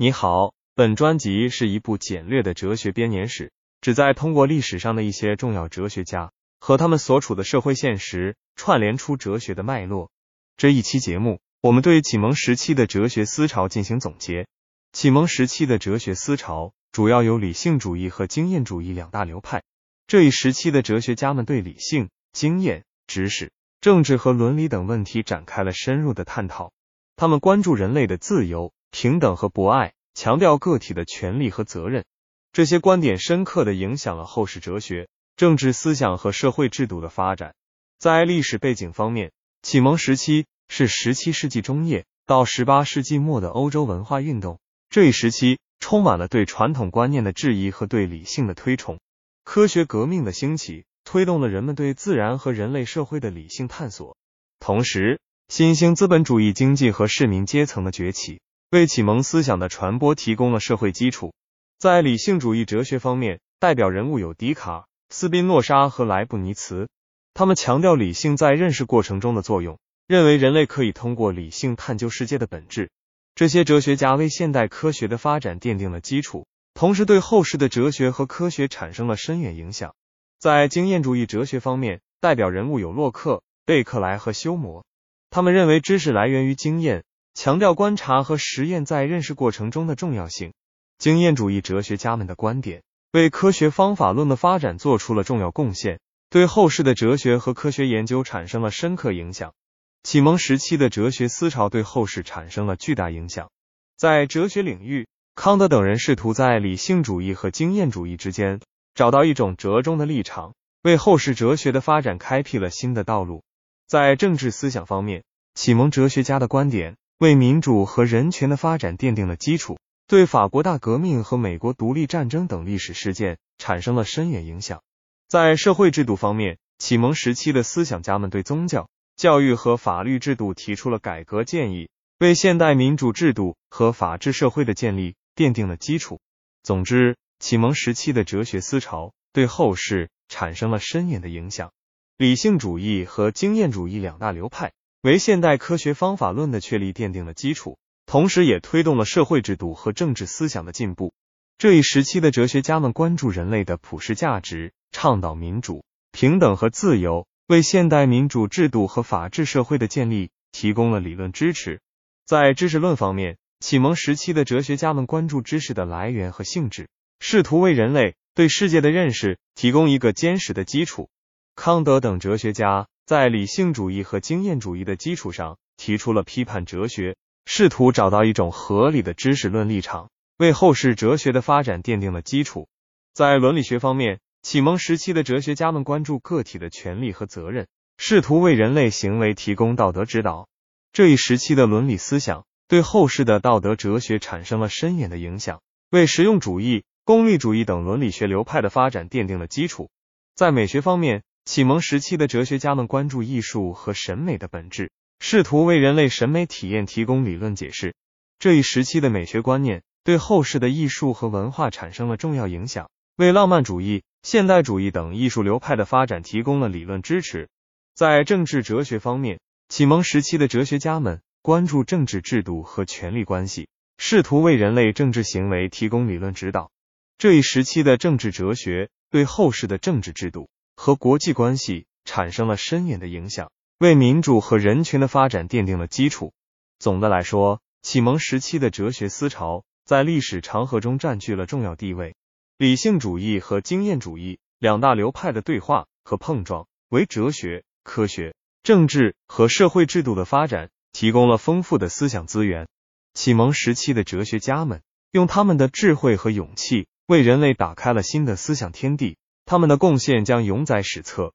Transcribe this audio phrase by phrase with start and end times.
[0.00, 3.50] 你好，本专辑是一部简略的哲学编年史，
[3.80, 10.12] 旨在通过历史上的一些重要哲学家和他们所处的社会现实，串联出哲学的脉络。
[10.56, 14.46] 这一期节目，我们对启蒙时期的哲学思潮进行总结。
[14.92, 19.64] 启蒙时期的哲学思潮主要有理性主义和经验主义两大流派。
[20.06, 26.70] 这一时期的哲学家们对理性、经验、知识、政治和伦理等问题展开了深入的探讨。
[27.16, 28.72] 他们关注人类的自由。
[28.90, 32.04] 平等和博爱，强调个体的权利和责任，
[32.52, 37.54] 这些观点深刻的影响了后世哲学、政治思想和社会制度的发展。
[37.98, 39.32] 在历史背景方面，
[39.62, 44.58] 启蒙时期是十七世纪中叶到十八世纪末的欧洲文化运动。
[44.90, 48.98] 这一时期充满了对传统观念的质疑和对理性的推崇。
[49.44, 54.16] 科学革命的兴起推动了人们对自然和人类社会的理性探索，
[54.60, 58.40] 同时新兴资本主义经济和市民阶层的崛起。
[58.70, 61.32] 为启蒙思想的传播提供了社会基础。
[61.78, 66.86] 在理性主义哲学方面，代表人物有笛卡尔、斯宾诺莎和莱布尼茨。
[67.32, 72.90] 他们强调理性在认识过程中的作用，认为人类可以通过理性探究世界的本质。
[73.34, 79.94] 这些哲学家为现代科学的发展奠定了基础，同时对后世的哲学和科学产生了深远影响。
[80.38, 84.84] 在经验主义哲学方面，代表人物有洛克、贝克莱和休谟。
[85.30, 87.04] 他们认为知识来源于经验。
[87.38, 90.54] 强调观察和实验在认识过程中的重要性。
[90.98, 96.00] 经验主义哲学家们的观点为科学方法论的发展做出了重要贡献，
[96.30, 99.54] 对后世的哲学和科学研究产生了深刻影响。
[100.02, 103.48] 启蒙时期的哲学思潮对后世产生了巨大影响。
[103.96, 108.58] 在哲学领域，康德等人试图在理性主义和经验主义之间
[108.96, 113.44] 找到一种折中的立场，为后世哲学的发展开辟了新的道路。
[113.86, 115.22] 在政治思想方面，
[115.54, 116.96] 启蒙哲学家的观点。
[117.18, 124.82] 为民主和人权的发展奠定了基础，对法国大革命和美国独立战争等历史事件产生了深远影响。
[125.26, 131.90] 在社会制度方面，启蒙时期的思想家们对宗教、教育和法律制度提出了改革建议，
[132.20, 136.20] 为现代民主制度和法治社会的建立奠定了基础。
[136.62, 141.72] 总之，启蒙时期的哲学思潮对后世产生了深远的影响。
[142.16, 144.72] 理性主义和经验主义两大流派。
[145.00, 151.12] 为现代科学方法论的确立奠定了基础，同时也推动了社会制度和政治思想的进步。
[151.56, 161.80] 这一时期的哲学家们关注人类的普世价值，倡导民主、平等和自由，为现代民主制度和法治社会的建立提供了理论支持。
[162.26, 166.88] 在知识论方面，启蒙时期的哲学家们关注知识的来源和性质，
[167.20, 171.08] 试图为人类对世界的认识提供一个坚实的基础。
[171.54, 172.88] 康德等哲学家。
[173.08, 182.68] 在理性主义和经验主义的基础上，提出了批判哲学，试图找到一种合理的知识论立场，为后世哲学的发展奠定了基础。
[183.14, 190.46] 在伦理学方面，启蒙时期的哲学家们关注个体的权利和责任，试图为人类行为提供道德指导。
[190.92, 199.88] 这一时期的伦理思想对后世的道德哲学产生了深远的影响，为实用主义、功利主义等伦理学流派的发展奠定了基础。
[200.34, 207.94] 在美学方面，启蒙时期的哲学家们关注艺术和审美的本质，试图为人类审美体验提供理论解释。
[208.38, 217.48] 这一时期的美学观念对后世的艺术和文化产生了重要影响，为浪漫主义、现代主义等艺术流派的发展提供了理论支持。
[217.94, 226.70] 在政治哲学方面，启蒙时期的哲学家们关注政治制度和权力关系，试图为人类政治行为提供理论指导。
[227.16, 230.50] 这一时期的政治哲学对后世的政治制度。
[230.78, 233.50] 和国际关系产生了深远的影响，
[233.80, 236.32] 为民主和人权的发展奠定了基础。
[236.78, 242.14] 总的来说，启蒙时期的哲学思潮在历史长河中占据了重要地位。
[242.58, 252.68] 理性主义和经验主义两大流派的对话和碰撞，为哲学、科学、政治和社会制度的发展提供了丰富的思想资源。
[253.14, 259.16] 启蒙时期的哲学家们用他们的智慧和勇气，为人类打开了新的思想天地。
[259.48, 261.32] 他们的贡献将永载史册。